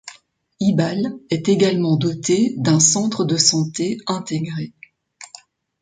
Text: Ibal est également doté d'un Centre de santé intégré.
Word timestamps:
Ibal 0.59 1.13
est 1.29 1.47
également 1.47 1.95
doté 1.95 2.55
d'un 2.57 2.79
Centre 2.79 3.23
de 3.23 3.37
santé 3.37 3.99
intégré. 4.07 4.73